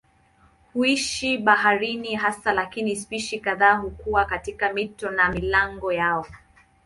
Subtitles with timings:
[0.73, 6.25] Huishi baharini hasa lakini spishi kadhaa hukaa katika mito na milango yao.